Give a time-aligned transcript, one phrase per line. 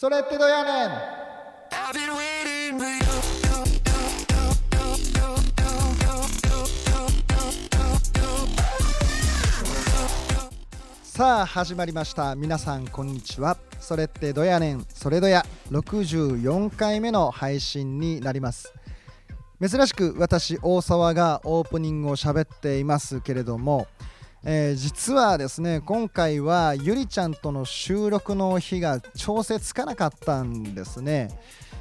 [0.00, 0.90] それってどやねん？
[11.04, 12.34] さあ始まりました。
[12.34, 13.58] 皆さんこんにちは。
[13.78, 14.86] それってどやねん。
[14.88, 15.44] それどや。
[15.70, 18.72] 64回目の配信になります。
[19.60, 23.86] 珍しく私大沢がオープニングを喋っていますけれども、
[24.42, 31.28] えー実はですね今回はゆりちゃんとの収録の日が調整つかなかったんですね、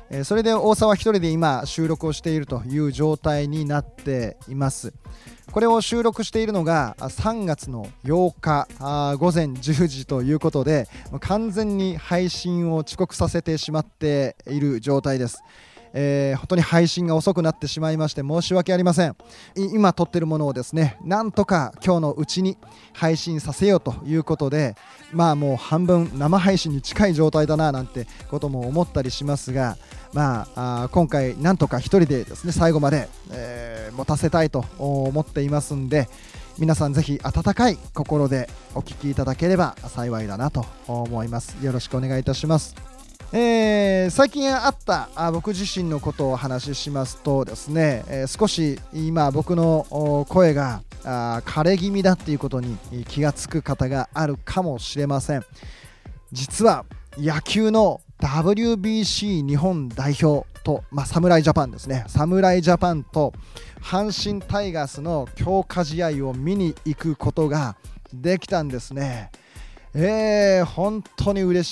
[0.09, 4.91] えーそれで大沢一人で今収録をしているという状態になっています。
[5.52, 8.67] これを収録しているのが3月の8日
[9.17, 10.88] 午前10時ということで
[11.22, 15.41] 完全に配信を遅刻させてしまっている状態です、
[15.93, 19.16] えー本当に配信が遅くなってしまいまして申し訳ありません。
[19.55, 22.57] 今撮ってるものをですねなんとか今日のうちに
[22.93, 24.75] 配信させようということで
[25.11, 29.77] まあもう半分生配信に近い状態だななんてことも思ったりしますが
[30.13, 36.08] まああ今回なんとか一人でですね最後まで、えー持たせたいと思っていますんで
[36.58, 41.58] 皆さんぜひ温かい心でお聞きいただければ幸いだなと思います。
[41.64, 42.89] よろしくお願いいたします。
[43.31, 52.77] えー最近あったあ僕自身のことをお話ししますとですね、えー少し今僕の声があ枯れ気味だっていうことに
[53.08, 55.45] 気がつく方があるかもしれません
[56.31, 56.86] 実は
[57.17, 63.33] 野球の WBC 日本代表と、まあ、侍ジャパンですね侍ジャパンと
[63.81, 67.77] 阪神タイガースの強化試合を見に行くことが
[68.14, 69.30] できたんですね。
[69.95, 71.68] えー、本当に嬉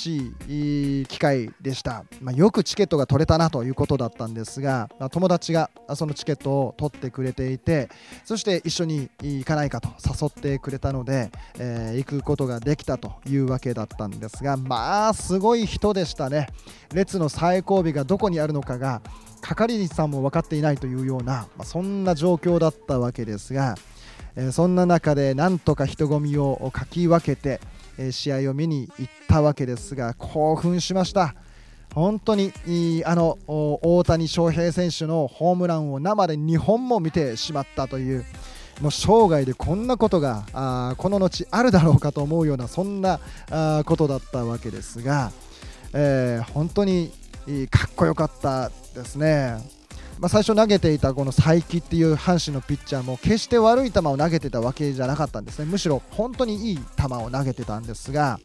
[0.48, 7.90] しい機会でした、まあ、よくチケットが取れたなということだったんですが、まあ友達がそのチケットを取ってくれていて
[8.26, 11.30] そして一緒に行かないかと誘ってくれたので、
[11.60, 16.48] えー行くことができたというわけだったんですがまあすごい人でしたね。
[16.94, 19.02] 列の最後尾がどこにあるのかが
[19.42, 23.76] 係員さんも分かっていないというような、まあそんな状況だったわけですが、
[24.36, 27.60] えーそんな中でなんとか人混みをかき分けて、
[27.98, 31.36] え試合を見に行ったわけですが興奮しました
[31.94, 32.52] 本当に
[33.06, 38.26] あの大谷翔平選手のホームランを生で2本も見てしまったという
[38.82, 43.20] もう生涯でこんなことがあこの後あるだろうかと思うようなそんな
[43.86, 45.32] ことだったわけですが、
[45.94, 47.12] えー本当に
[47.72, 49.77] かっこよかったですね。
[50.20, 55.66] まあ、最初投げていたこの才木っていう阪神のピッチャーも決して悪い球を投げてたわけじゃなかったんですね。
[55.66, 58.40] むしろ本当にいい球を投げてたんですが、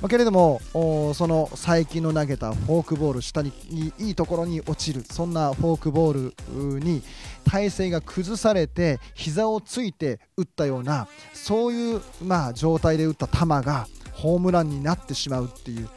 [0.00, 5.04] まあけれどもその才木の投げたフォークボール下にいいいいところに落ちる。
[5.08, 6.34] そんなフォークボー
[6.74, 7.02] ルに
[7.44, 15.88] 体勢が崩されて膝をついて打ったようなそういう、まあ、状態で打った球がホームランになってしまうっていう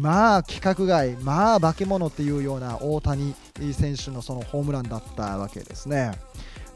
[0.00, 3.34] まあ規格外、まあ化け物っていうような大谷
[3.72, 6.12] 選手のそのホームランだったわけですね。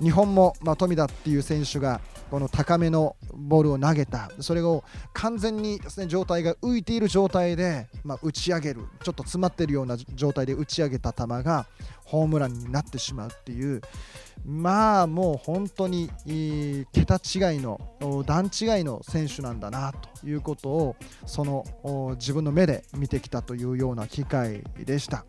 [0.01, 4.31] 日本も、まあ、富田っていう選手がこの高めのボールを投げた。
[4.41, 8.83] それを完全にです、ね、状態が浮いている状態で、まあ、打ち上げる。
[9.03, 11.67] ちょっと詰まっているような状態で打ち上げた球が
[12.05, 13.81] ホームランになってしまうっていう。
[14.45, 16.11] まあもう本当に
[16.93, 17.81] 桁違いの
[18.27, 21.65] 段違いの選手なんだなということをその
[22.17, 25.25] 自分の目で見てきたというような機会でした。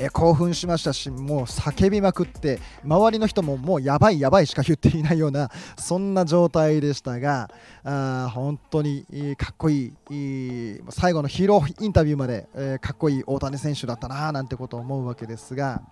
[0.00, 7.50] えー興奮しましたしもう叫びまくって周りの人ももうやばいやばいしか言っていないようなそんな状態でしたが
[7.84, 15.82] あ本当にいいかっこいい最後のヒーローインタビューまで、えーかっこいい大谷選手だったななんてことを思うわけですが。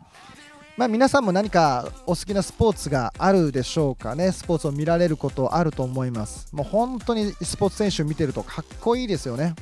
[0.78, 6.54] まあ、皆さんも何かお好きなスポーツがあるでしょうかね、スポーツを見られることあると思います。
[6.54, 9.56] もう本当にスポーツ選手見てるとかっこいいですよね。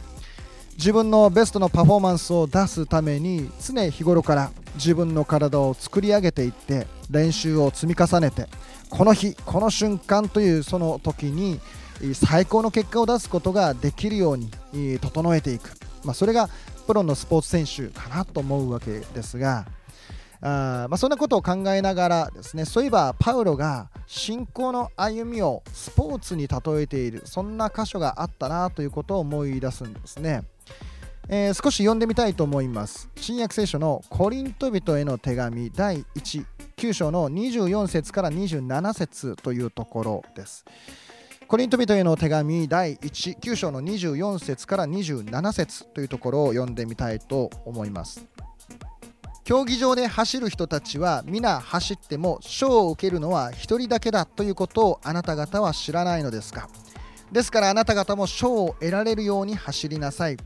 [0.76, 8.46] 自分のベストのパフォーマンスを出すために常日頃から自分の体を作り上げていって練習を積み重ねて
[8.90, 11.60] この日この瞬間というその時に
[12.12, 14.50] 最高の結果を出すことができるように
[14.98, 15.70] 整えていく、
[16.04, 16.50] まあ、それが
[16.86, 19.66] プロのスポーツ選手かなと思うわけですが
[20.42, 30.44] あまあ、そんなことを考えながらですねそういえばパウロが信仰の歩みをスポーツに例えているそんな箇所があったなということを思い出すんですね。
[31.28, 33.08] えー少し読んでみたいと思います。
[33.16, 36.44] 新約聖書のコリント人への手紙第1、
[36.76, 40.64] 9章の24節から27節というところです。
[41.48, 48.24] コリント人への手紙第1、9章の24節から27節というところを読んでみたいと思います。
[49.42, 56.68] 競技場で走る人たちは皆走っても賞を受けるのは一人だけだということをあなた方は知らないのですか？
[57.32, 60.36] ですからあなた方も賞を得られるように走りなさい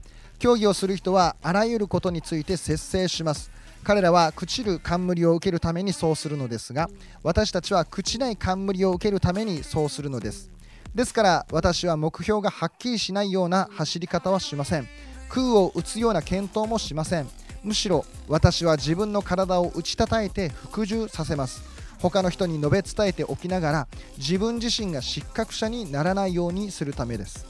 [0.41, 3.51] 競技をする人はあらゆることについて節制します。
[3.85, 6.89] 彼らは朽ちる冠を受けるためにそうするのですが
[7.23, 10.51] 私たちは朽ちない冠を受けるためにそうするのです。
[10.95, 14.89] ですから私は目標がはっきりしないような走り方はしません。
[15.29, 17.29] 空を打つような検討もしません。
[17.63, 21.63] むしろ私は自分の体を打ち叩いて服従させます。
[21.99, 27.50] 他の人に述べ伝えておきながら自分自身が失格者にならないようにするためです。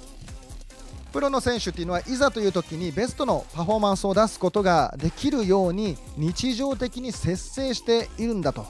[1.12, 8.66] プロの選手っていうのはいざという時にベストのパフォーマンスを出すことができるように日常的に節制しているんだと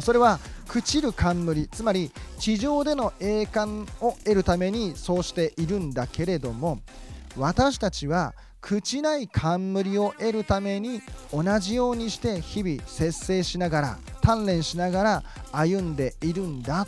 [0.00, 6.80] それは朽ちる冠つまり地上での栄冠を得るためにそうしているんだけれども
[7.36, 11.02] 私たちは朽ちない冠を得るために
[11.32, 15.22] 同じようにして日々節制しながら鍛錬しながら
[15.52, 16.86] 歩んでいるんだ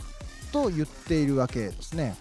[0.51, 2.15] と言っているわけですね。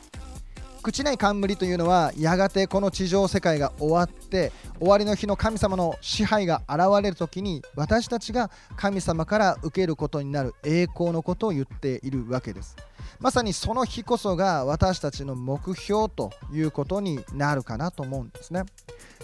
[0.86, 12.76] 朽ちない冠というのはやがてこの地上世界が終わって終わりの日の神様の支配が現れる時に私たちが神様から受けることになる栄光のことを言っているわけです。
[13.18, 18.62] まさにその日こそが私たちの目標ということになるかなと思うんですね。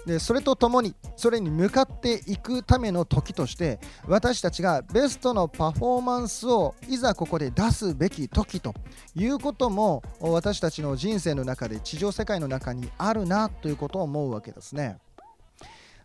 [0.07, 8.75] でそれとともにそれに向かっていくための時として私たちがベストのパフォーマンスをいざここで出すべき時と
[9.15, 14.99] いうことも私たちの人生の中で地上世界の中にあるなということを思うわけですね。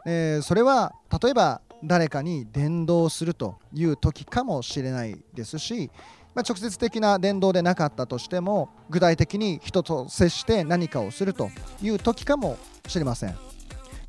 [0.06, 5.92] えーそれは例えば誰かに伝道するという時かもしれないですし、
[6.34, 11.50] ま、直接的な伝道でなかったとしても具体的に人と接して何かをすると
[11.82, 12.58] いう時かも
[12.88, 13.57] しれません。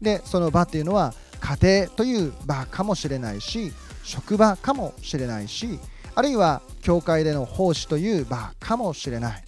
[0.01, 3.73] でその場っていうのは家庭という場かもしれないし
[4.03, 5.79] 職場かもしれないし
[6.15, 9.45] あるいは教会での奉仕という場かもしれない。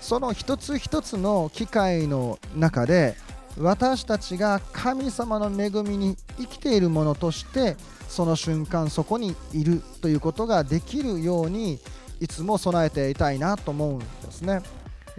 [0.00, 3.16] その一つ一つの機会の中で
[3.58, 7.76] 私たちが神様の恵みに生きているものとして
[8.06, 11.80] その瞬間そこにいるということができるように
[12.20, 14.60] いつも備えていたいなと思うんですね。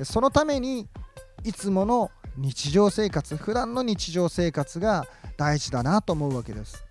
[0.03, 0.87] そのために
[1.43, 5.05] いつもの日常生活普段の日常生活が
[5.37, 6.83] 大事だなと思うわけです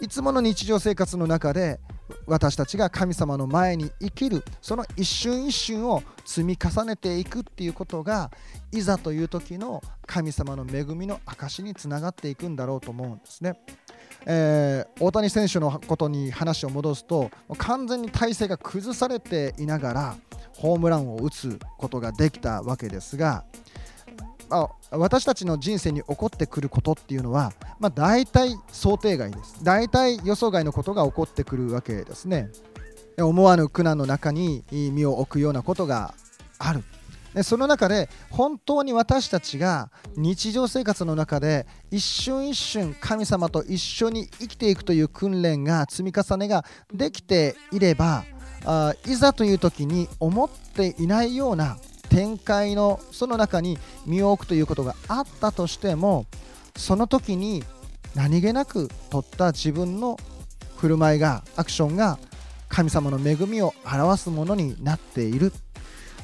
[0.00, 1.78] いつもの日常生活の中で
[2.26, 8.30] 私たちが神様の前に生きるその一瞬一瞬を積み重ねていくっていうことが
[8.72, 13.54] いざという時の神様の恵みの証につながっていくんだろうと思うんですね。
[14.26, 20.16] えー大谷選手のことに話を戻すと完全に体勢が崩されていながら
[20.54, 23.44] ホームランを打つことができたわけですが
[24.52, 29.64] あ私たちの人生に起こってくることっていうのは、まあ、大体想定外です。
[29.64, 32.50] 大体予想外のことが起こってくるわけですね。
[33.18, 36.14] 思わぬ苦難の中に身を置くようなことが
[36.58, 36.84] ある。
[37.34, 48.24] でその中で本当に私たちが日常生活の中で一瞬一瞬神様と一緒に生きていくという訓練が積み重ねができていれば
[48.64, 51.78] あいざという時に思っていないような
[52.12, 56.26] 展開のその中に身を置くということがあったとしても
[56.76, 57.64] その時に
[58.14, 60.18] 何気なく取った自分の
[60.76, 62.18] 振る舞いがアクションが
[62.68, 65.52] 神様の恵みを表すものになっている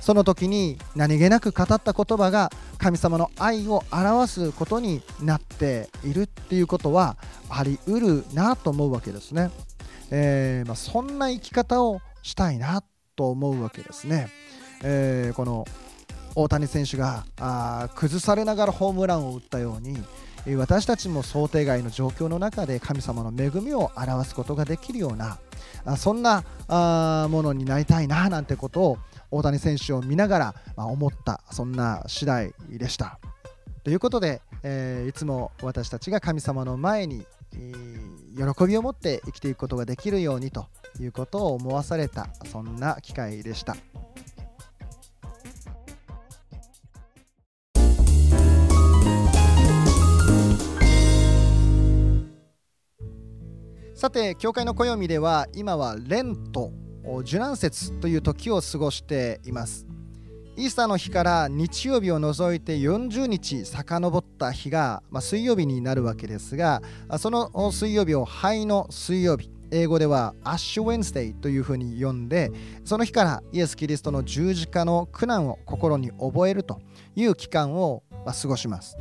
[0.01, 7.17] その時に何気なく語った言葉が神様の愛を表すことになっているっていうことは
[7.49, 9.51] あり得るなと思うわけですね。
[10.11, 12.83] えーまあ、そんな生き方をしたいな
[13.17, 14.31] と思うわけですね。
[14.83, 15.67] えーこの
[16.41, 19.99] 大谷選手があ崩されながらホームランを打ったように
[20.57, 25.39] 私たちも想定外の状況の中で神様の恵みを表すことができるような
[25.85, 26.45] あそんな
[27.29, 28.99] ものになりたいななんてことを
[29.33, 33.19] 大谷選手を見ながら、ま、思ったそんな次第でした。
[33.83, 38.09] ということで、えーいつも私たちが神様の前に、えー
[38.55, 40.67] 喜びを持って生きていくことができるようにと
[41.01, 43.77] いうことを思わされたそんな機会でした。
[53.99, 56.71] さて教会の暦では今はレント
[57.25, 59.89] 受難節という時を過ごしています。
[60.57, 66.81] イースターの日から日曜日を除いて40日遡った日が、まあ、水曜日になるわけですが
[67.19, 72.53] その水曜日を灰の水曜日英語ではアッシュ・ウェンスデーというふうに呼んで
[72.85, 76.81] その日からイエス・キリストの十字架の苦難を心に覚えると
[77.17, 78.97] いう期間を過ごします。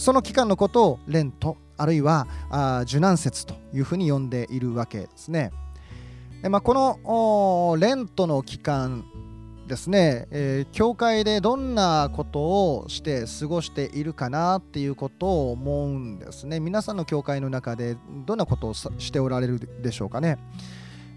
[0.00, 2.26] その期間のことをレントあるいは
[2.84, 5.50] 受難節というふうに呼んでいるわけですね。
[6.42, 9.04] でまあ、このレントの期間
[9.66, 16.60] ですね、えー教会でどんなことをして過ごしているかなっていうことを思うんですね。
[16.60, 20.38] 皆さんの教会の中でどんなことをしておられるでしょうかね、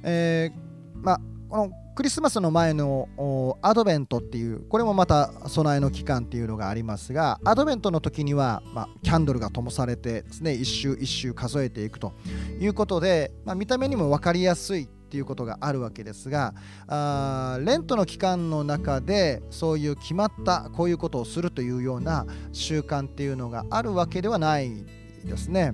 [0.04, 12.14] えーまあこのクリスマスの前のアドベントっていうこれもまた備えの期間っていうのがありますがアドベントの時には、まあ、キャンドルが灯されてですね一周一周数えていくと
[12.60, 16.54] いうことで、まあ、見た目にも分かりやすいっていうことがあるわけですが
[16.86, 24.86] あーレントの期間の中でそういう決まったこういうことをするというような習慣っていうのがあるわけではない
[25.26, 25.74] ですね。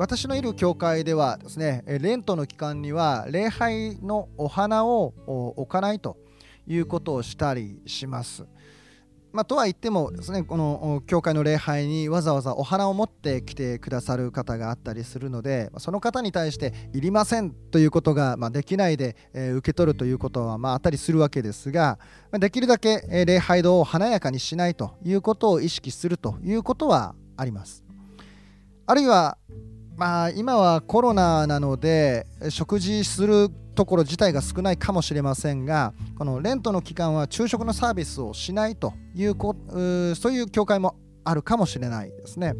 [0.00, 5.12] 私のいる教会ではですねレントの期間には礼拝のお花を
[5.58, 6.16] 置かないと
[6.66, 8.46] いうことをしたりします。
[9.30, 21.98] まあ、とは言ってもですねこの教会の礼拝にわざわざお花を持ってきてくださる方があったりするのでその方に対していりませんということがまあできないで、え受け取るということはまああったりするわけですが
[22.32, 27.84] できるだけ礼拝堂を華やかにしないということを意識するということはあります。
[28.86, 29.36] あるいは
[30.00, 42.54] まあ今はコロナなので食事するところ自体が少ないかもしれませんがこのレントの期間は昼食のサービスをしないというこうそういう教会もあるかもしれないですね。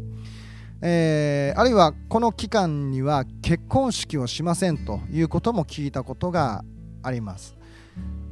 [0.83, 6.63] えーあるいはこの期間には結婚式をしませんということも聞いたことが
[7.01, 7.60] あります。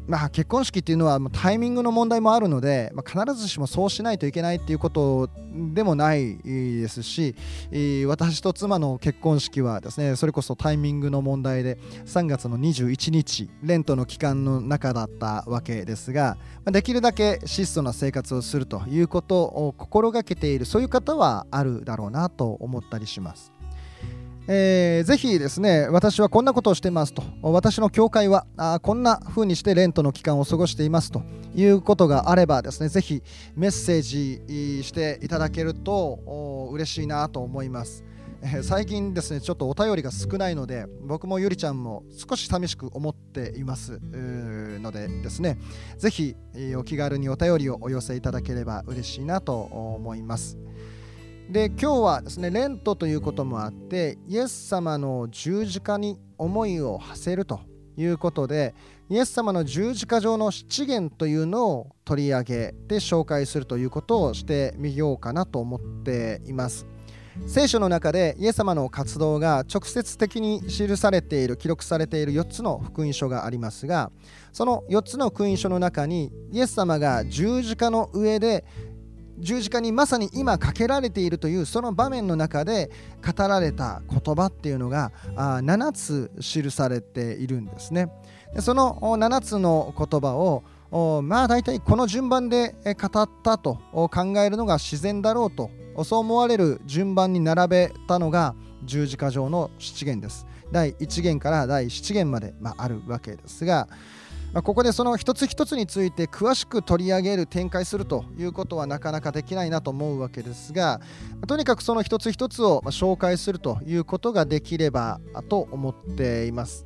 [0.10, 5.30] まあ、結婚式っていうのはタイミングの問題もあるので、まあ、必ずしもそうしないといけないっていうこと
[5.72, 7.36] でもないですし、
[8.08, 23.59] 私と妻の結婚式はですねそれこそタイミングの問題で3月の21日レントの期間の中だったわけですが、できるだけ質素な生活をするということを心がけているそういう方はあるだろうなと思ったりします。
[24.52, 31.22] えーぜひですね私はこんなことをしていますと私の教会はあこんな風にしてレントの期間を過ごしていますと
[31.54, 33.22] いうことがあればですねぜひ
[33.56, 35.94] メッセージしていただけると
[36.26, 38.04] お嬉しいなと思います。
[38.42, 45.58] え最近ですねちょっとお便りが少ないので僕もゆりちゃんも少し寂しく思っていますのでですね
[45.98, 46.36] ぜひ
[46.78, 50.58] お気軽にお便りをお寄せいただければ嬉しいなと思います。
[51.50, 57.62] で今日はですねレントということもあってイエス様の十字架に思いを馳せると
[57.98, 58.76] いうことで
[59.10, 66.86] イエス様の十字架上の七元というのを取り上げて紹介するということをしてみようかなと思っています。
[67.48, 74.12] 聖書の中でイエス様の活動が直接的に記されている記録されている4つの福音書がありますが
[74.52, 78.66] その4つの福音書の中にイエス様が十字架の上で
[79.40, 82.92] 十字架にまさに今かけられているというその場面の中で
[83.26, 88.12] 語られた言葉っていうのがあ7つ記されているんですね。
[88.54, 90.64] でその7つの言葉を
[91.22, 95.70] まあ大体この順番で語ったと考えるのが自然だろうと
[96.04, 100.46] そう思われる順番に並べたのが十字架上の七元です。
[100.72, 103.88] 第1元から第7元まで、まあ、あるわけですが、
[104.54, 111.00] まあ、ここでその一つ一つについて詳しく取り上げる展開するということはなかなかできないなと思うわけですが
[111.48, 116.86] とにかくその一つ一つを紹介するということができればと思っています。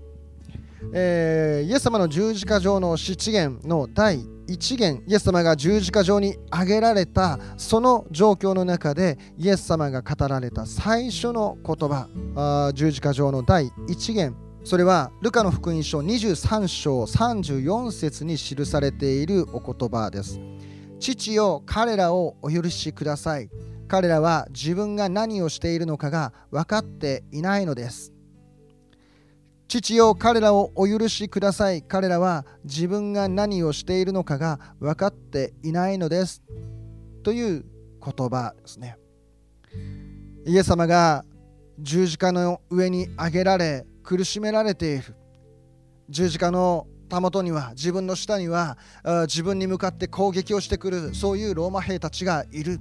[0.92, 20.40] えーイエス様の十字架上の七元の第一元イエス様が十字架上に挙げられたその状況の中でイエス様が語られた最初の言葉十字架上の第一元それはルカの福音書23章34節に記されているお言葉です。
[21.02, 23.50] 父よ彼らをお許しください。
[23.90, 28.14] 彼らは自分が何をしているのかが分かっていないのです。
[29.68, 31.82] 父よ彼らをお許しください。
[31.82, 36.42] 彼らは自分が何をしているのかが分かっていないのです。
[37.22, 37.66] という
[38.02, 38.98] 言葉ですね。
[40.46, 41.26] イエス様が
[41.80, 45.16] 十字架の上に上げられ苦しめられている。
[46.10, 48.78] 十字架のたもとには自分の下には
[49.28, 52.80] 自分に向かって攻撃をしてくるそういうローマ兵たちがいる。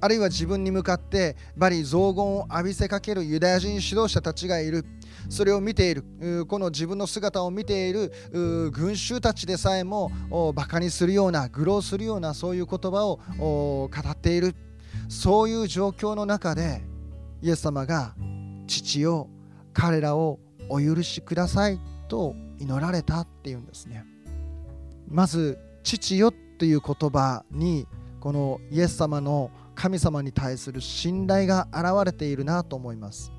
[0.00, 4.84] あるいは自分に向かってバリ雑言を浴びせかけるユダヤ人指導者たちがいる。
[5.30, 6.44] それを見ている。
[6.46, 8.12] この自分の姿を見ている
[8.70, 10.10] 群衆たちでさえも
[10.54, 14.54] バカにするような愚弄するようなそういう言葉を語っている。
[15.08, 16.82] そういう状況の中で
[17.40, 18.14] イエス様が
[18.66, 19.28] 父よ
[19.74, 20.38] 彼らを
[20.70, 21.78] お許しください
[22.08, 24.06] と祈られたっていうんですね。
[25.08, 27.86] まず父よという言葉に
[28.20, 33.30] このイエス様の神様に対する信頼が現れているなと思います。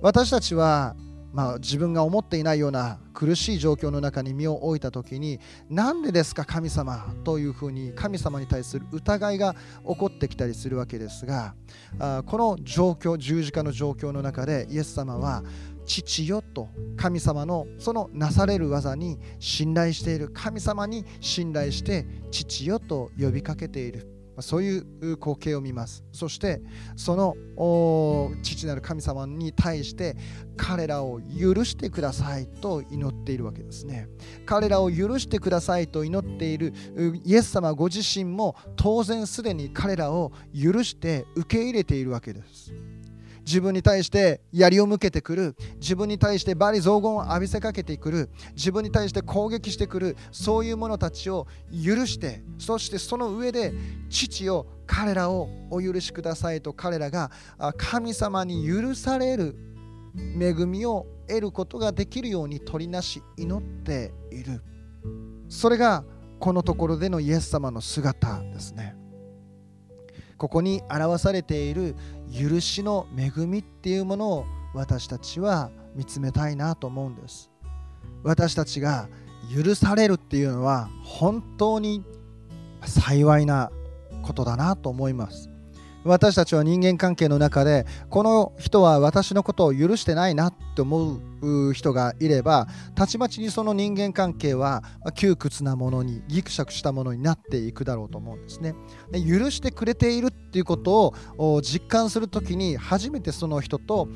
[0.00, 0.96] 私たちは
[1.32, 9.54] まあ、自分が思っていないような苦しい状況の中に身を置いた時になんでですか神様というふうに神様に対する疑いが
[9.86, 11.54] 起こってきたりするわけですが
[12.26, 15.44] この状況十字架の状況の中でイエス様は
[15.90, 24.06] 父よと神様のそのなされる技に信頼している神様に信頼して父よと呼びかけている。
[24.38, 26.04] そういう光景を見ます。
[26.12, 26.62] そして
[26.94, 27.34] その
[28.42, 30.16] 父なる神様に対して
[30.56, 34.06] 彼らを許してくださいと祈っているわけですね。
[34.46, 36.72] 彼らを許してくださいと祈っている
[37.24, 42.72] イエス様ご自身も当然すでに彼らを許して受け入れているわけです。
[43.46, 45.56] 自分に対して槍を向けてくる。
[45.80, 48.30] 自分に対して罵詈雑言を浴びせかけてくる。
[48.54, 50.16] 自分に対して攻撃してくる。
[50.30, 53.72] そういう者たちを許してそしてその上で
[54.08, 57.30] 父を彼らをお許しくださいと彼らが
[57.76, 59.56] 神様に許される
[60.38, 64.62] 恵みを得ることができるように取りなし祈っている。
[65.48, 66.04] それが
[66.38, 68.99] このところでのイエス様の姿ですね。
[70.40, 71.94] ここに表されている
[72.32, 77.50] 許しの恵みっていうものを私たちは見つめたいなと思うんです。
[78.22, 79.06] 私たちが
[79.54, 82.02] 許されるっていうのは本当に
[82.86, 83.70] 幸いな
[84.22, 85.50] ことだなと思います。
[86.04, 91.20] 私たちは人間関係の中でこの人は私のことを許してないなって思う
[91.74, 94.82] 人がいればたちまちにその人間関係は
[95.14, 98.74] 窮屈なものにギクシャクしたものになっていくだろうと思うんですね。
[99.10, 104.08] で許してくれているっていうことを実感する時に初めてその人と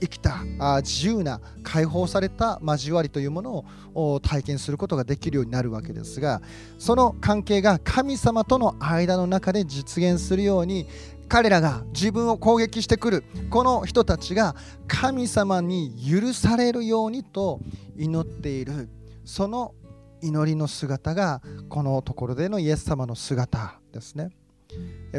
[0.00, 0.44] 生きた
[0.82, 6.42] 自由な解放された交わりというものを体験することができるようになるわけですが
[6.78, 10.86] その関係が神様との間の中で実現するように
[11.30, 14.56] 彼らが自分を攻撃してくるこの人たちが
[14.88, 17.60] 神様に許されるようにと
[17.96, 18.88] 祈っている
[19.24, 19.72] その
[20.20, 24.30] 祈りの姿がこのところでのイエス様の姿ですね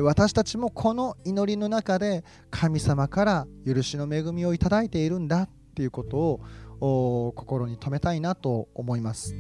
[0.01, 6.41] 私たちもこの祈りの中で神様から許しの恵みをいただいているんだっていうこと
[6.81, 9.33] を心に留めたいなと思います。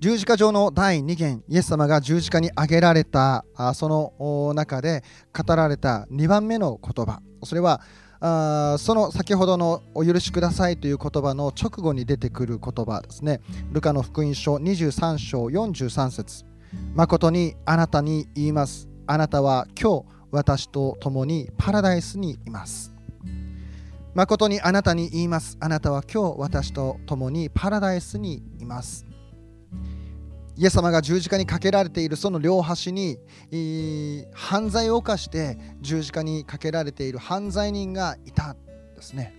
[0.00, 3.86] 十字架上の第2元イエス様が十字架に挙げられたそ
[4.18, 7.20] の中で語られた2番目の言葉。
[7.44, 7.82] それは
[8.78, 13.42] その先ほどの「お許しください」という言葉の直後に出てくる言葉ですね。
[13.72, 16.46] ルカの福音書23章43節。
[16.94, 18.88] 誠にあなたに言います。
[19.06, 22.94] あなたは今日私と共にパラダイスにいます。
[24.14, 25.58] 誠にあなたに言います。
[25.60, 29.04] あなたは今日私と共にパラダイスにいます。
[30.56, 33.18] イエス様が十字架にかけられているその両端に
[34.32, 38.56] 犯罪を犯して十字架にかけられている犯罪人がいたん
[38.94, 39.34] ですね。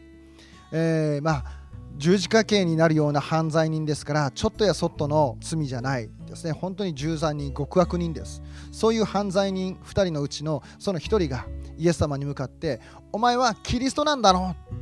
[0.72, 1.62] えー、まあ
[1.98, 6.52] 十字架刑になるような犯罪人ですからちょっとやそっとの罪じゃないですね。
[6.54, 8.42] 本当に重罪人極悪人です。
[8.72, 11.46] そういう犯罪人2人のうちのその1人が
[11.78, 12.80] イエス様に向かって
[13.12, 14.76] 「お前はキリストなんだろう。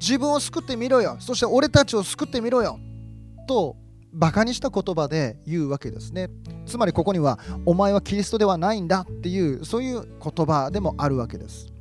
[0.00, 1.16] 自分を救ってみろよ。
[1.20, 2.78] そして俺たちを救ってみろよ」
[3.48, 3.76] と
[4.12, 6.28] バカにした言葉で言うわけですね。
[6.66, 11.72] つまりここにはお前はキリストではないんだっていうそういう言葉でもあるわけです。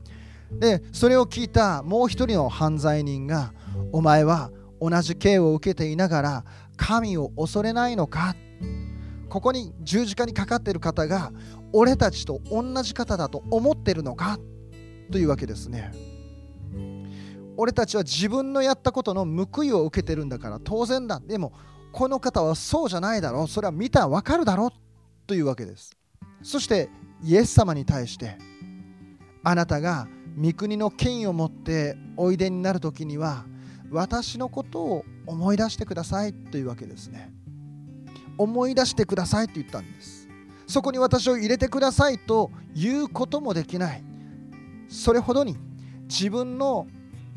[0.52, 3.54] でそれを聞いたもう一人の犯罪人が
[3.92, 8.36] お前は同じ刑を受けていながら神を恐れないのか？
[9.30, 11.32] ここに十字架にかかっている方が
[11.74, 14.40] 俺たちと同じ方だと思ってるのか？
[15.12, 15.92] というわけですね。
[17.58, 21.20] 俺たちは自分のやったことの報いを受けてるんだから当然だ。
[21.20, 21.54] でも
[21.98, 23.48] この方はそうじゃないだろう。
[23.48, 24.70] それは見たらわかるだろう
[25.26, 25.98] というわけです。
[26.44, 26.92] そして
[27.24, 28.38] イエス様に対して
[29.44, 30.08] あなたが
[30.40, 33.46] 御国の権威を持っておいでになる時には
[33.90, 37.34] 私のことを思い出してくださいというわけですね。
[38.38, 40.30] 思い出してくださいと言ったんです。
[40.68, 44.04] そこに私を入れてくださいということもできない。
[44.88, 45.58] それほどに
[46.08, 46.86] 自分の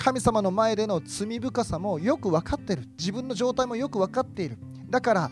[0.00, 2.88] 神様の前での罪深さもよく分かってる。
[2.98, 4.56] 自分の状態もよく分かっている。
[4.88, 5.30] だから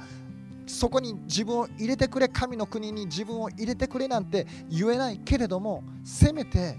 [0.66, 6.76] そこに自分を入れてくれ神の国に自分を入れてくれなんて言えないけれどもせめて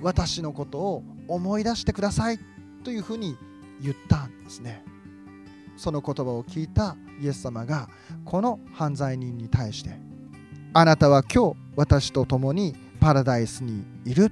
[0.00, 2.38] 私のことを思い出してください
[2.84, 3.36] というふうに
[3.82, 4.84] 言ったんですね。
[5.76, 7.88] その言葉を聞いたイエス様が
[8.24, 9.98] この犯罪人に対して
[10.72, 14.30] あなたは今日私と共にパラダイスにいる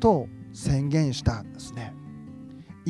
[0.00, 1.99] と宣言したんですね。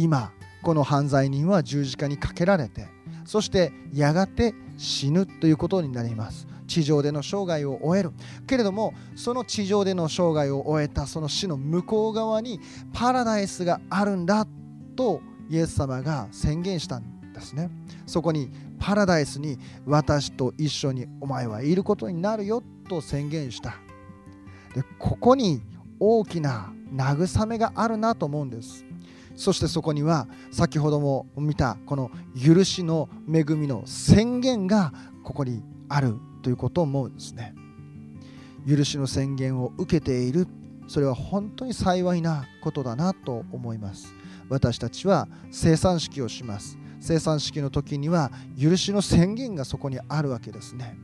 [0.03, 0.33] 今
[0.63, 2.89] この犯罪人は十字架にかけられて
[3.25, 6.47] そしてやがて死ぬということになります。
[6.67, 8.13] 地上での生涯を終える。
[8.47, 12.61] けれどもその地上での生涯を終えたその死の向こう側に
[12.93, 14.47] パラダイスがあるんだ
[14.97, 17.71] とイエス様が宣言したんですね。
[18.07, 23.75] そこにパラダイスに私と一緒にお前はいることになるよと宣言した。
[24.75, 25.61] でここに
[25.99, 28.85] 大きな慰めがあるなと思うんです。
[29.41, 34.93] そしてそこには先ほども見たこの許しの恵みの宣言が
[35.25, 37.55] ここにあるということを思うんですね。
[38.69, 40.47] 許しの宣言を受けている。
[40.89, 44.13] それは本当に幸いなことだなと思います。
[44.51, 46.77] 私たちは生産式をします。
[47.01, 50.99] 生産式の時には許しの宣言がそこにあるわけですね。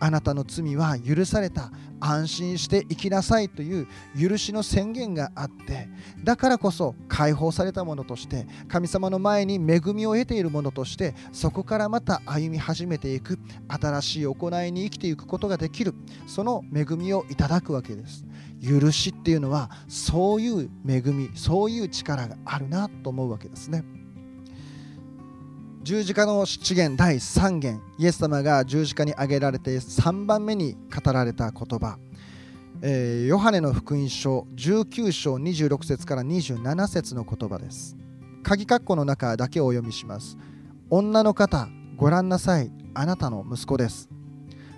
[0.00, 1.70] あなたの罪は許された。
[2.00, 3.86] 安心して生きなさいという
[4.18, 5.88] 許しの宣言があって
[6.24, 15.94] だからこそ解放されたものとして神様の前に恵みを得ているものとしてそこからまた歩み始めていく新しい行いに生きていくことができる
[16.26, 18.24] その恵みをいただくわけです。
[18.62, 23.99] 許しっていうのはそういう恵みそういう力があるなと思うわけですね。
[25.82, 31.98] 十字架の七言第3言イエス様が十字架に挙げられて3番目に語られた言葉、
[32.82, 37.96] えーヨハネの福音書19章26節から27節の言葉です。
[38.42, 40.36] 鍵括弧の中だけをお読みします。
[40.90, 44.10] 女の方ご覧なさいあなたの息子です。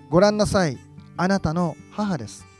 [0.09, 0.77] ご覧なさい
[1.17, 2.52] あなたの母です。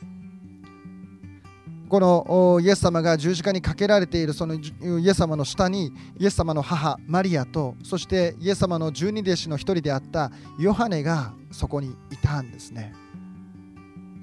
[1.94, 12.92] このイエス様が十字架にかけられているそのイエス様の下にイエス様の母マリアとそしてイエス様の十二弟子の一人であったヨハネがそこにいたんですね。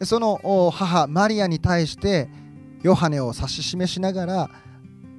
[0.04, 0.42] その
[0.74, 2.28] 母マリアに対して
[2.84, 4.50] ヨハネを指し示しながら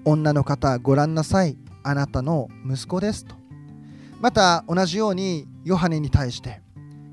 [0.05, 3.35] 女の方ご覧なさいあなたの息子ですと。
[4.21, 6.61] また同じようにヨハネに対して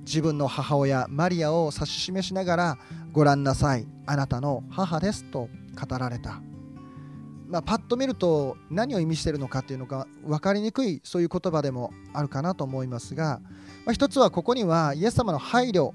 [0.10, 2.78] 自分の母親マリアを指し示しながら
[3.12, 6.42] ご覧なさいあなたの母ですと語られた、
[7.48, 13.40] まあ、パッと見ると何を意味しているのかっていうのが分かりにくいそういう言葉でもあるかなと思いますが、
[13.86, 15.92] まあ、一つはここにはイエス様の配慮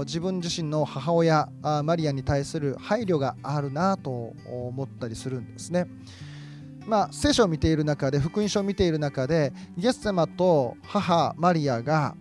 [0.00, 1.48] 自分自身の母親
[1.84, 5.86] マリアに対する配慮があるなと思ったりするんですね。
[6.86, 12.16] まあ、聖書を見ている中で福音書を見ている中でイエス様と母マリアが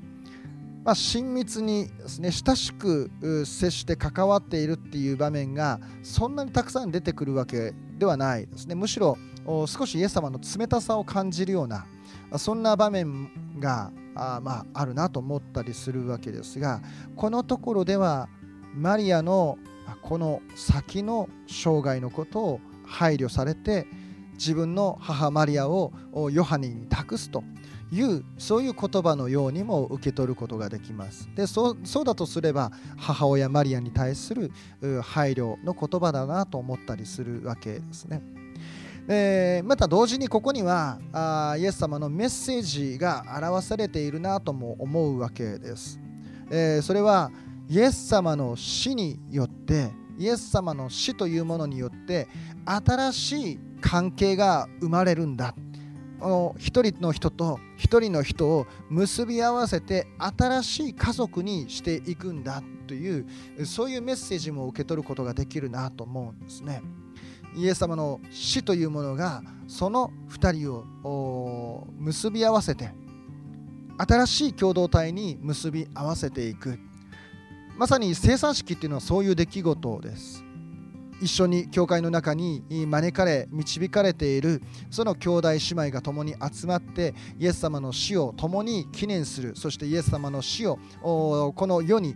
[0.84, 3.10] まあ、親密にですね親しく
[3.46, 8.76] 接して関わっているっていう場面がそんなにたくさん出てくるわけではないですね。
[8.76, 9.17] むしろ
[9.67, 11.86] 少しイエス様の冷たさを感じるような
[12.38, 16.82] そんな場面があ,、まあ、あるなと思ったりするわけですが
[17.15, 18.30] このところでは
[18.74, 19.58] マリアの
[20.02, 23.88] この先の生涯のことを配慮されて
[24.34, 25.91] 自分の母マリアを
[26.32, 27.43] ヨハネに託すと
[27.93, 31.29] いうそういう言葉のようにも受け取ることができます。
[31.36, 34.51] でそうそうだとすれば母親マリアに対する
[35.03, 38.23] 配慮の言葉だなと思ったりするわけですね。
[39.08, 45.99] でまた同時にここにはあイエス様のメッセージが表されているなとも思うわけです、
[46.49, 47.29] えーそれは
[47.69, 52.27] イエス様の死によってイエス様の死というものによって
[52.65, 55.56] 新しい関係が生まれるんだ。
[56.27, 63.25] の一人の人と一人の人を結び合わせて新しい家族にしていくんだという
[63.65, 66.81] そういうメッセージも受け取ることができるなと思うんですね。
[67.55, 72.91] イエス様の死というものがその2人を結び合わせて
[73.97, 76.79] 新しい共同体に結び合わせていく
[77.77, 80.42] まさに生産式っていうのはそういう出来事です
[81.21, 92.15] 一緒に教会の中に招かれ導かれているその兄弟姉妹が共に集まってイエス様の死を共に記念するそしてイエス様の死をこの世に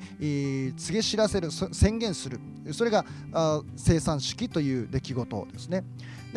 [0.75, 2.39] 告げ知らせる宣言する。
[2.71, 3.05] それが
[3.75, 5.83] 生産式という出来事ですね。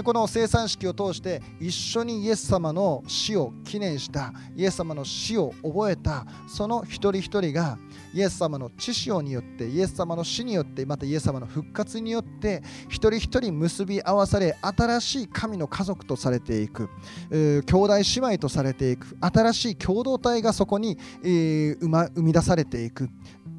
[0.01, 7.79] でこの生産式を通して一緒にイエス様の死を記念したイエス様の死を覚えたその一人一人が
[8.15, 16.89] イエス様の知潮によってイエス様の死によってまたイエス様の復活によって一人一人結び合わされ新しい神の家族とされていく、
[17.31, 23.09] えー兄弟姉妹とされていく新しい共同体がそこに、え生ま生み出されていくっ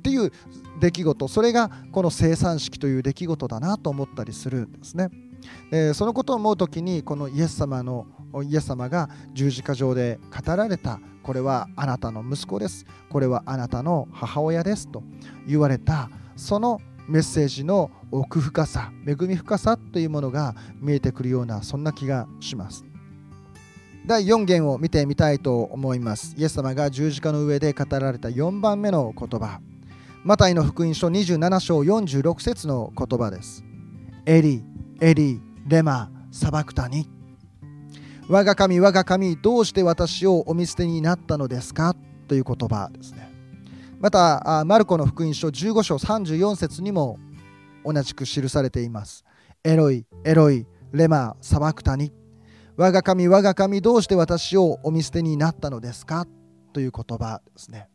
[0.02, 0.32] ていう
[0.80, 5.10] 出来事それがこの生産式という出来事だなと思ったりするんですね。
[5.72, 8.06] えそのことを思う時にこのイエス様の
[8.44, 12.86] イエス様が十字架上で語られたこれはあなたの息子です。
[13.10, 15.04] これはあなたの母親ですと
[15.48, 22.86] 言われたそのメッセージの奥深さ恵み深さというものが見えてくるようなそんな気がします。
[24.06, 26.34] 第4言を見てみたいと思います。
[26.38, 29.62] イエス様が十字架の上で語られた4番目の言葉。
[30.24, 33.64] マタイの福音書27章46節の言葉です。
[34.26, 34.64] エリ
[35.04, 37.10] エリーレマサバクタニ。
[38.30, 41.96] 我が神我が神どうして私をお見捨てになったのですか？
[42.28, 43.28] という言葉ですね。
[44.00, 47.18] またマルコの福音書15章34節にも
[47.84, 49.26] 同じく記されています。
[49.64, 52.14] エロイエロイレマサバクタニ。
[52.78, 56.28] 我が神我が神どうして私をお見捨てになったのですか？
[56.74, 57.90] という言葉ですね。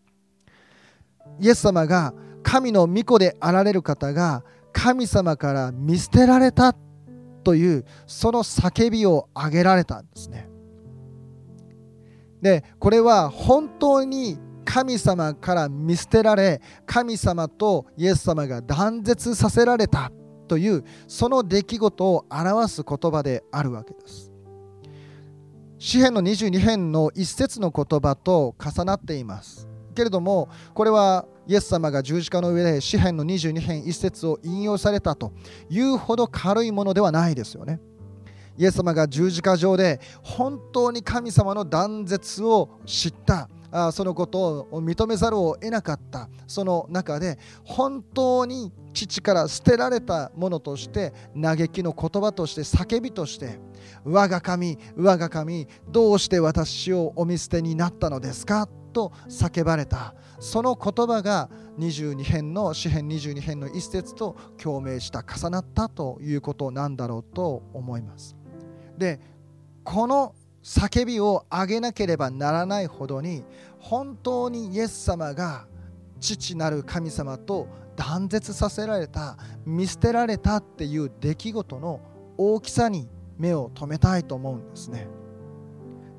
[1.38, 4.42] イエス様が神の御子であられる方が
[4.72, 6.74] 神様から見捨てられた
[7.46, 10.48] というその叫びを上げられたんですね。
[12.42, 20.10] でこれは本当に神様から見捨てられ神様とイエス様が断絶させられた
[20.48, 24.32] というその出来事を表す言葉であるわけです。
[25.78, 29.68] 詩篇の22編の一節の言葉と重なっています。
[29.96, 35.32] けれどもこれはイエス様が十字架の上で詩篇の22編一節を引用されたと
[35.68, 37.80] いうほど軽いものではないですよね。
[38.58, 43.48] イエス様が十字架上で本当に神様の断絶を知った。
[43.70, 46.28] あそのことを認めざるを得なかった。
[46.46, 53.58] その中で本当に父から捨てられたものとして嘆きの言葉として叫びとして
[54.04, 58.68] 我が神我が神どうして私をお見捨てになったのですか？
[58.96, 68.34] と叫ばれたその言葉が22編の詩編22編の一節と共鳴した重なったということなんだろうと思います
[68.96, 69.20] で
[69.84, 73.44] この叫びを上げなければならないほどに
[73.80, 75.66] 本当にイエス様が
[76.18, 82.00] 父なる神様と断絶させられた見捨てられたっていう出来事の
[82.38, 85.06] 大きさに目を留めたいと思うんですね。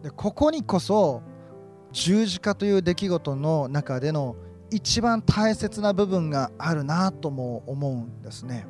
[0.04, 1.24] でここにこそ
[1.97, 4.36] 十字架という出来事の中での
[4.69, 8.67] 一番大切な部分があるなとも思うんですね。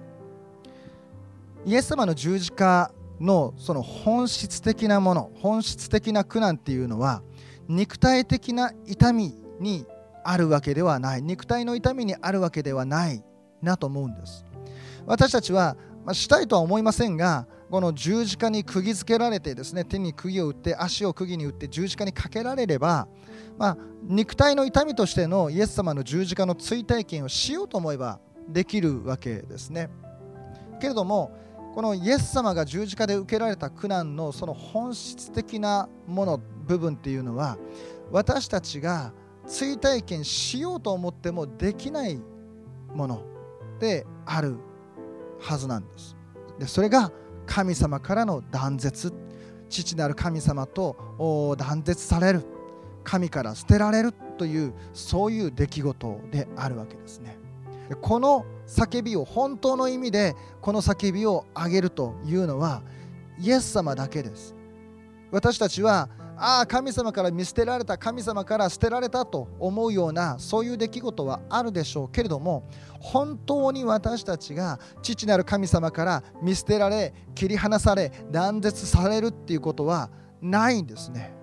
[1.66, 7.22] イエス様の十字架のその本質的なもの本質的な苦難っていうのは
[7.68, 9.86] 肉体的な痛みに
[10.24, 13.22] あるわけではない肉体の痛みにあるわけではない
[13.62, 14.46] なと思うんです
[15.06, 23.08] 私たちは、まあ、したいとは思いませんがこの十字架に釘付けられてですね手に釘を打って足を釘に打って十字架にかけられれば、
[23.58, 29.90] まあ、肉体の痛みとしてのイエス様の十字架の追体験をしようと思えばできるわけですね。
[30.80, 31.32] けれども
[31.76, 37.58] このイエス様が十字架で受けられた苦難のその本質的なもの部分っていうのは
[38.12, 39.14] 私たちが
[39.46, 42.20] 追体験しようと思ってもできない
[42.94, 43.24] もの
[43.80, 44.58] である
[45.40, 46.16] はずなんです。
[46.58, 47.12] でそれが
[47.48, 49.12] 神様からの断絶。
[49.70, 52.46] 父なる神様と断絶される。
[53.04, 57.40] 神から捨てられるというそういう出来事であるわけですね。
[58.02, 62.84] この叫びを本当の意味でこの叫びを上げるというのは
[63.40, 64.54] イエス様だけです。
[65.32, 72.70] 私たちはああ神様から見捨てられた神様から捨てられたと思うようなそういう出来事はあるでしょうけれども
[73.00, 80.10] 本当に私たちが父なる神様から見捨てられ切り離され断絶されるっていうことは
[80.42, 81.34] ないんですね。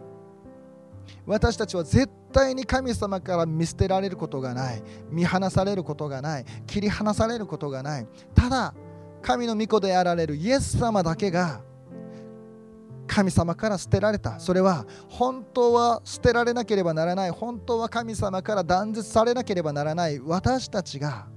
[1.27, 4.83] 私たちは絶対に神様から見捨てられることがない。
[5.11, 6.45] 見放されることがない。
[6.67, 8.07] 切り離されることがない。
[8.35, 8.75] ただ
[9.23, 11.63] 神の御子であられるイエス様だけが
[13.15, 14.41] 神様から捨てられた。
[14.41, 17.31] それは本当は捨てられなければならない。
[17.31, 20.19] 本当は神様から断絶されなければならない。
[20.19, 21.29] 私たちが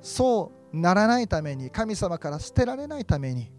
[0.00, 3.50] そうならないために神様から捨てられないために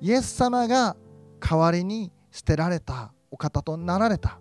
[0.00, 0.96] イエス様が
[1.38, 4.40] 代わりに捨てられたお方となられた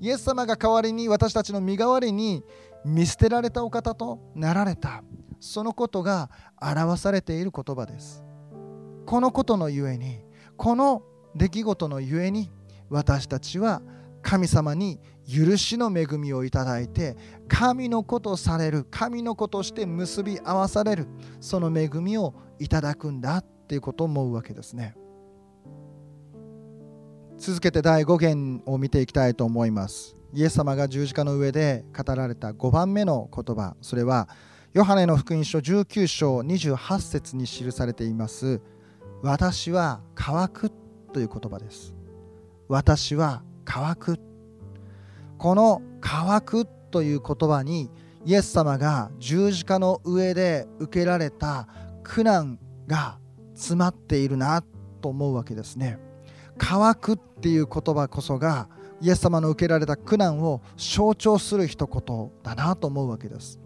[0.00, 2.42] イエス様が代わりに私たちの身代わりに
[2.84, 5.04] 見捨てられたお方となられた。
[5.38, 6.28] そのことが
[6.60, 8.24] 表されている言葉です。
[9.06, 10.24] このことのゆえに
[10.56, 11.02] この
[11.36, 12.50] 出来事のゆえに
[12.90, 13.82] 私たちは
[14.22, 17.16] 神様に許しの恵みをいただいて
[17.48, 21.06] 神の子とされる神の子として結び合わされる
[21.40, 24.96] その恵みをいただくんだっていうことを思うわけですね。
[27.36, 30.16] 続けて第5弦を見ていきたいと思います。
[30.32, 33.76] イエス様が十字架の上で語られた5番目の言葉。
[33.80, 34.28] それは
[34.72, 38.60] ヨハネの福音書19章28節に記されています。
[39.22, 40.70] 私は乾く
[41.14, 41.94] という言葉です。
[42.68, 44.18] 私は乾く。
[45.38, 47.90] この乾くという言葉に
[48.24, 51.68] イエス様が十字架の上で受けられた
[52.02, 53.18] 苦難が
[53.54, 54.62] 詰まっているな
[55.00, 55.98] と思うわけですね。
[56.58, 58.68] 乾くっていう言葉こそが
[59.00, 63.60] イエス様の受けられた苦難を象徴する一言だなと思うわけです。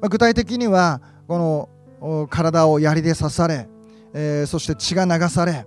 [0.00, 1.68] ま具体的にはこ
[2.00, 3.68] の体を槍で刺され、
[4.14, 5.66] えー、そして血が流され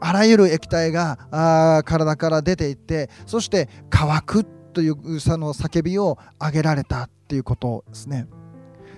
[0.00, 8.26] あらゆる液体が体から出ていってそして乾くというその叫びを上げられたっていうことですね。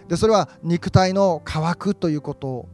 [0.09, 2.69] でそれは肉体の乾くということ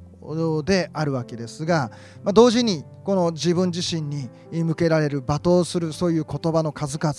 [0.65, 1.91] であるわけですが、
[2.25, 4.29] まあ、同時にこの自分自身に
[4.65, 7.15] 向けられる罵倒するそういう言葉の数々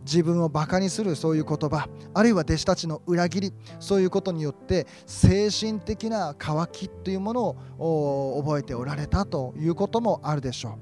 [0.00, 10.72] 自分をバカにするそういう言葉あるいは弟子たちの裏切りそういうことによって精神的な渇きというものを覚えておられたということもあるでしょう。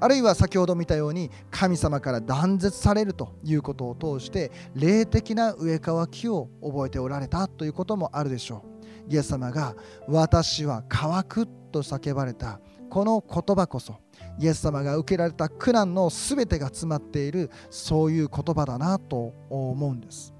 [0.00, 8.75] あるいは先ほど見たように神様から断絶されるということを通して霊的な上渇きを覚えておられたということもあるでしょう。
[9.08, 9.74] イエス様が
[10.08, 13.96] 「私は乾く」と叫ばれたこの言葉こそ
[14.38, 20.32] イエス様が受けられた苦難の全てが詰まっているそういう言葉だなと思うんです。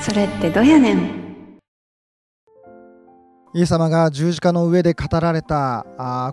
[0.00, 1.21] それってどうやねん？
[3.54, 5.84] イエス様が十字架の上で語られた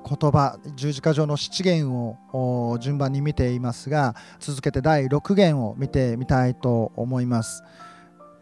[0.08, 7.62] 言葉十字架上の七言を順番に見ていますが続けて第6言を見てみたいと思います。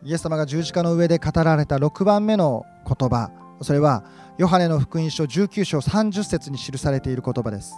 [0.04, 4.04] イエス様が十字架の上で語られた6番目の言葉それは
[4.38, 7.74] ヨハネの福音書19章30節に記されている言葉です。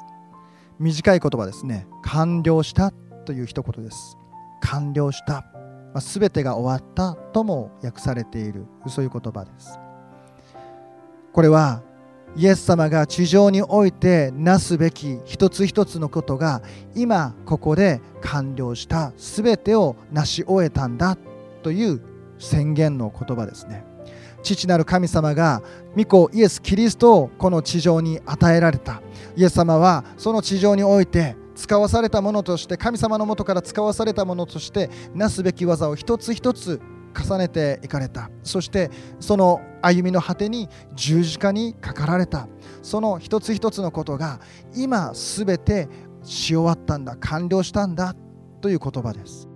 [0.79, 1.87] 短い言葉ですね。
[2.03, 2.91] 完了した
[3.25, 4.17] という一言です。
[4.61, 5.45] 完了した、
[5.93, 9.79] まあ、全てが終わったとも訳されているそういう言葉です。
[11.39, 11.81] これは
[12.35, 16.61] イエス様が地上においてなすべき一つ一つのことが
[16.95, 21.17] 今ここで完了した全てを成し終えたんだ
[21.63, 22.01] という
[22.39, 23.85] 宣言の言葉ですね。
[24.43, 25.63] 父なる神様が
[25.95, 29.01] 御子イエス・キリストをこの地上に与えられた。
[29.37, 36.81] イエス様はその地上において使わされたものとして神様のもとから使わされたものとしてなすべき技を一つ一つ
[37.13, 38.29] 重ねていかれた。
[38.43, 42.47] そしてその歩みの果てに十字架にかかられた。
[42.81, 44.39] その一つ一つのことが
[44.75, 45.87] 今すべて
[46.23, 47.15] し終わったんだ。
[47.17, 48.15] 完了したんだ。
[48.61, 49.47] という言葉です。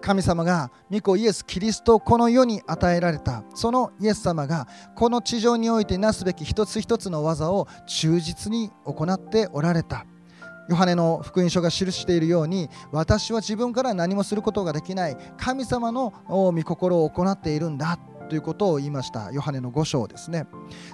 [0.00, 3.44] 神様が御子イエス・キリストをこの世に与えられた。
[3.54, 10.06] そのイエス様がこの地上においてなすべき一つ一つの技を忠実に行っておられた。
[10.70, 19.32] ヨハネの福音書が記しているように私は自分から何もすることができない神様の御心を行っているんだということを言いました。
[19.32, 20.46] ヨハネの5章ですね。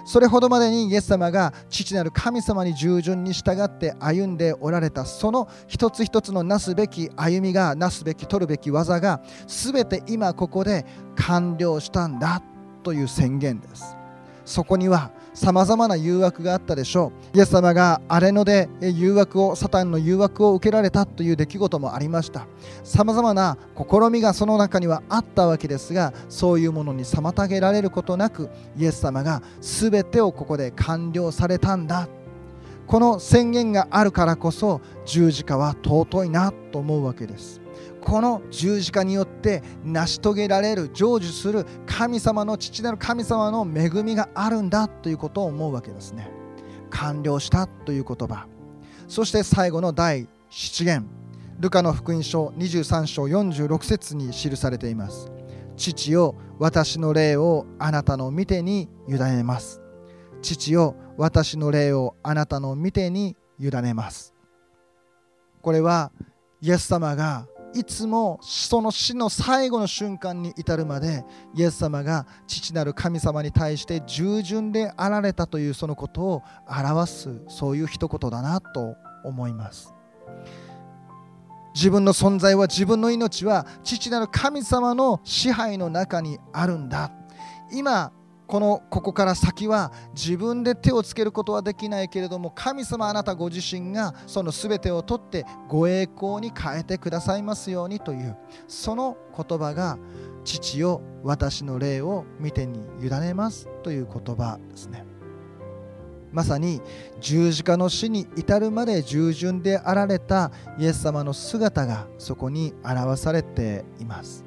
[0.03, 12.41] それほどまでにイエス様が父なる神様に従順に従って歩んでおられたその一つ一つのなすべき歩みがなすべき取るべき技が全て今ここで完了したんだ
[12.81, 13.95] という宣言です。
[14.43, 17.37] そこにはさまざまな誘惑があったでしょう。
[17.37, 22.47] イエス様が荒れ野で誘惑をサタンの誘惑を受けられたという出来事もありました。
[22.83, 32.07] さまざまな試みがその中にはあったわけですがそういうものに妨げられることなくイエス様が全てをここで完了されたんだ。
[32.87, 37.61] この宣言があるからこそ十字架は尊いなと思うわけです。
[38.07, 46.31] この十字架によって成し遂げられる成就する神様の父なる神様の恵みがあるんだということを思うわけですね。
[46.89, 48.47] 完了したという言葉。
[49.09, 51.05] そして最後の第7言。
[51.59, 55.29] ルカの福音書23章46節に記されています。
[55.75, 59.81] 父よ私の霊をあなたの御手に委ねます。
[60.41, 64.33] 父よ私の霊をあなたの御手に委ねます。
[65.61, 66.13] これは
[66.61, 71.23] イエス様がいつもその死の最後の瞬間に至るまで
[71.55, 79.93] イエス様が父なる神様に対して従順であられたというそのことを表すそういう一言だなと思います。
[81.75, 87.11] 自分の存在は自分の命は父なる神様の支配の中にあるんだ。
[87.71, 88.11] 今
[88.47, 99.97] このここから先は自分で手をつけることはできないけれども神様あなたご自身がその全てを取ってご栄光に変えてくださいますようにというその言葉が
[100.45, 105.05] 父よ私の霊を見てに委ねますという言葉ですね。
[106.31, 106.81] まさに
[107.19, 114.46] 十字架の死に至るまで従順であられたイエス様の姿がそこに表されています。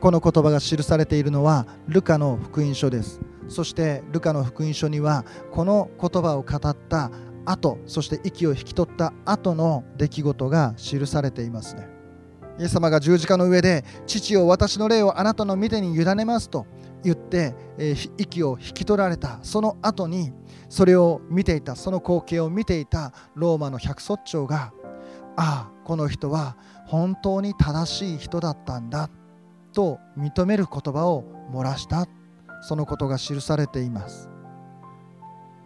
[0.00, 3.20] この言葉が記されているのはルカの福音書です。
[3.48, 7.10] そしてルカの福音書にはこの言葉を語った
[7.44, 11.88] 後そして息を引き取った後の出来事が記されていますね。
[12.58, 16.66] イエス様が十字架の上で父を私の霊をあなたの御手に委ねますと
[17.02, 19.38] 言って、えー息を引き取られた。
[19.42, 20.32] その後に
[20.68, 24.72] それを見ていたその光景を見ていたローマの百卒長が
[25.36, 29.10] ああこの人は本当に正しい人だったんだ
[29.72, 32.06] と認める言葉を漏らした。
[32.62, 34.28] そのことが記されています。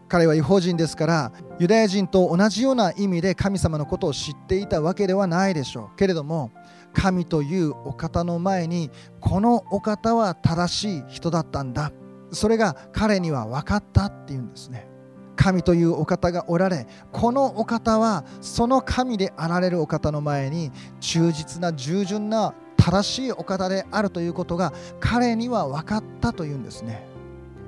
[0.09, 5.97] 彼は違法人ですからユダヤ人と同じような意味で神様のことを知っていたわけではないでしょう。
[5.97, 6.53] けれども
[6.93, 8.91] 神というお方の前に
[9.21, 11.91] このお方は正しい人だったんだ。
[12.31, 14.89] それが彼には分かったっていうんですね。
[15.37, 27.07] 神というお方がおられこのお方はその神であられるお方の前に忠実な従順な正しいお方であるということが彼には分かったというんですね。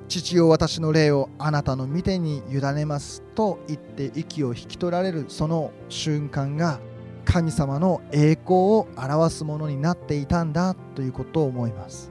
[0.07, 6.79] 父よ私の霊をあなたの御手に委ねますと言って息を引き取られるその瞬間が
[7.25, 12.09] 神様の栄光を表すものになっていたんだということを思います。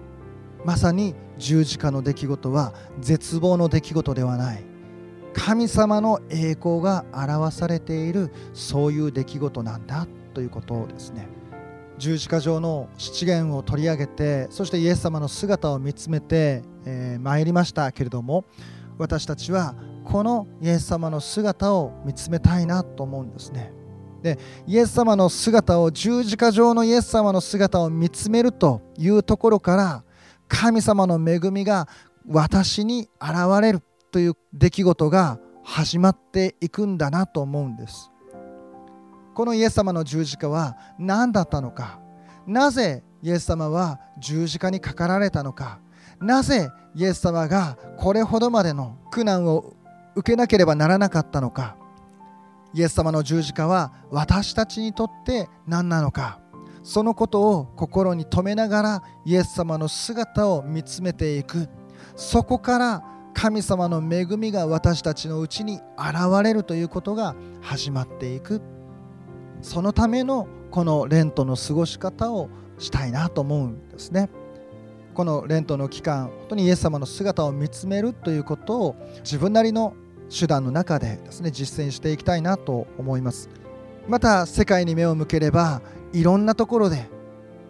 [0.64, 4.64] まさに十字架の出来事は絶望の出来事ではない。
[5.32, 11.28] 神様の栄光が表されているそういう出来事なんだということですね。
[11.98, 18.44] 十字架上の七元を取り上げてそしてイエス様の姿を見つめてえー、参りましたけれども
[18.96, 19.74] 私たちは
[20.04, 23.72] このイエス様の姿を見つめたいなと思うんですね。
[24.22, 30.04] でイエス様の姿を十字架上のイエス様の姿を見つめるというところから
[30.48, 31.88] 神様の恵みが
[32.26, 38.10] 私に現れるという出来事が始まっていくんだなと思うんです。
[39.36, 42.00] このイエス様の十字架は何だったのか？
[42.46, 45.78] なぜイエス様は十字架にかかられたのか？
[46.22, 49.74] なぜイエス様がこれほどまでの苦難を
[50.14, 51.76] 受けなければならなかったのか？
[52.72, 56.40] イエス様の十字架は私たちにとって何なのか？
[56.82, 61.68] そのことを心に留めながらイエス様の姿を見つめていく。
[62.16, 68.62] そこから神様の恵みが私たちのうちに現れるということが始まっていく。
[69.66, 72.48] そのためのこのレントの過ごし方を
[72.78, 74.30] したいなと思うんですね。
[75.12, 79.94] このレントの期間本当にイエス様の姿を見つめるということを自分なりの
[80.30, 83.48] 手段の中でですね実践していきたいなと思います
[84.06, 85.80] また世界に目を向ければ
[86.12, 87.08] いろんなところで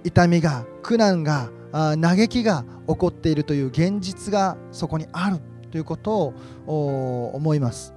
[0.04, 5.38] 痛みが苦難が嘆きが起こっているという現実がそこにある
[5.70, 6.34] ということ
[6.66, 7.94] を思います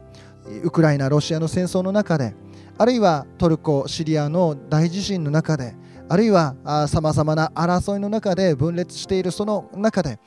[0.64, 2.36] ウクライナロシアの戦争の中で
[2.82, 5.76] あるいはトルコシリアの大地震の中で
[6.08, 6.56] あるいは
[6.88, 10.18] さまざまな争いの中で分裂しているその中で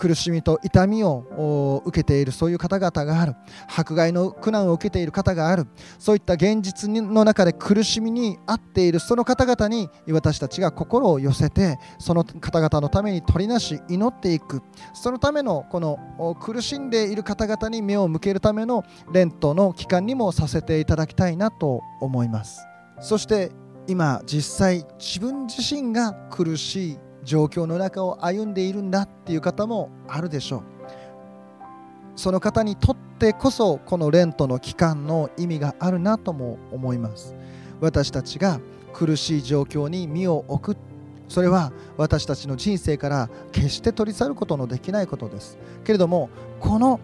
[0.00, 3.36] 苦しみと痛みを受けているそういう方々がある。
[3.68, 5.66] 迫害の苦難を受けている方がある。
[5.98, 14.62] そういった現実の中で苦しみにあっているその方々に私たちが心を寄せてその方々のために取りなし祈っていく。
[14.94, 22.66] そのためのこの苦しんでいる方々に目を向けるためのレントの期間にもさせていただきたいなと思います。
[23.02, 23.52] そして
[23.86, 26.98] 今実際自分自身が苦しい
[27.30, 30.62] 状況の中を歩んでいるんだっていう方もあるでしょう。
[32.16, 37.36] その方にとってこそこのレントの期間の意味があるなとも思います。
[37.80, 38.58] 私たちが
[38.92, 40.78] 苦しい状況に身を置く。
[41.28, 45.56] それは私たちの人生から決して取り去ることのできないことです。
[45.84, 46.98] けれどもこの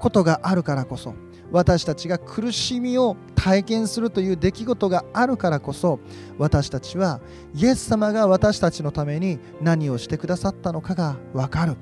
[0.00, 1.14] ことがあるからこそ
[1.52, 5.98] 私たちが苦しみを体験するという出来事があるからこそ
[6.38, 7.20] 私たちは
[7.54, 11.76] イエス様が私たちのために何をしてくださったのかが分かる。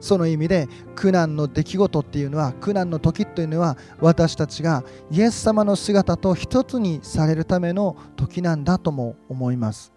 [0.00, 9.92] その意味で苦難の出来事っていうのは苦難の時というのは私たちがイエス様の姿と一つにされるための時なんだとも思います。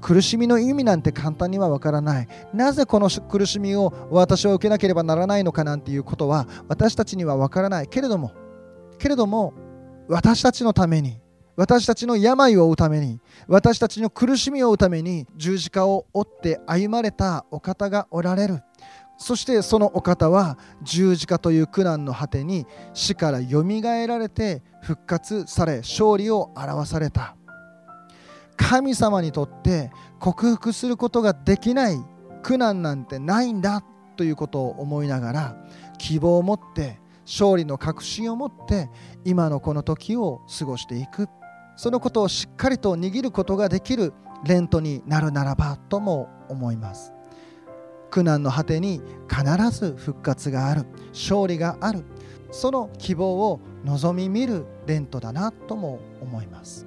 [0.00, 2.28] 苦しみの意味なんて簡単にはわからない。
[2.52, 7.88] なぜこの苦しみを私は受けなければならないのかなんていうことは私たちにはわからない。
[7.88, 8.32] けれども
[8.98, 9.52] けれども
[10.08, 11.20] 私たちのために
[11.56, 18.60] 私たちの病を負うために私たちの苦しみを負うために十字架を追って歩まれたお方がおられる。
[19.18, 27.34] そしてそのお方は十字架という苦難の果てに死からよみがえられて復活され勝利を表された。
[28.56, 31.98] 神様にとって克服することができない
[32.42, 33.82] 苦難なんてないんだ
[34.16, 35.56] ということを思いながら
[35.98, 38.88] 希望を持って勝利の確信を持って
[39.24, 41.28] 今のこの時を過ごしていく。
[41.76, 47.12] そのことをしっかりと握ることができるレントになるならばとも思います。
[48.10, 50.86] 苦難の果てに必ず復活がある。
[51.12, 52.04] 勝利がある。
[52.50, 56.86] その希望を望み見るレントだなとも思います。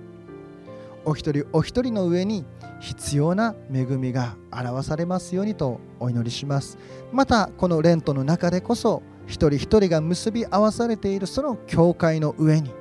[1.10, 2.46] お一人お一人の上に
[2.80, 6.78] 必要な恵みが表されますようにとお祈りします。
[7.12, 12.72] またこのレントの中でこそ一人一人が結び合わされているその教会の上に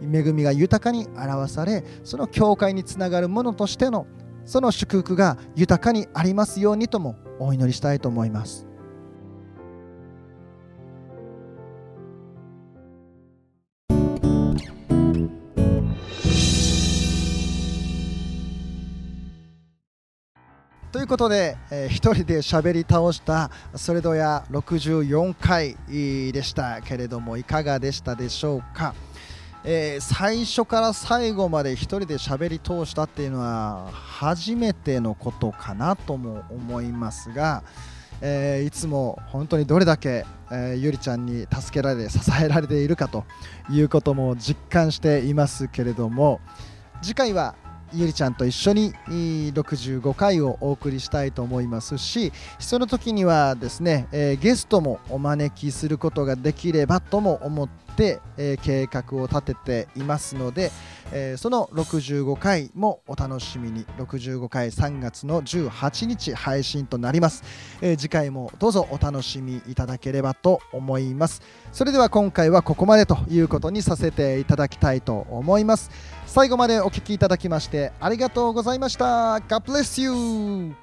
[0.00, 4.06] 恵みが豊かに表されその教会につながるものとしての
[4.44, 8.71] その祝福が豊かにありますようにともお祈りしたいと思います。
[21.02, 25.76] いうことで、えー一人で喋り倒したそれどや64回
[26.32, 28.94] でしたけれどもいかがでしたでしょうか、
[29.64, 37.64] えー最初から最後まで一人で喋り通したっていうのは初めてのことかなとも思いますが、
[38.20, 43.24] えーいつも本当にどれだけ、えーゆりちゃんに助けられ支えられているかと
[43.70, 46.40] いうことも実感していますけれども
[47.02, 47.56] 次回は
[47.94, 60.72] ゆりちゃんと一緒に65回をお送りしたいと思いますしその時にはですね、えーゲストもお招きすることができればとも思って、えー計画を立てていますので、
[61.12, 63.84] えーその65回もお楽しみに。
[63.98, 67.44] 65回3月の18日配信となります、
[67.80, 71.42] え次回もどうぞお楽しみいただければと思います。
[71.72, 75.90] それでは今回はここまでということにさせていただきたいと思います。
[76.32, 79.34] 最後までお聴きいただきましてありがとうございました。
[79.36, 80.81] God bless you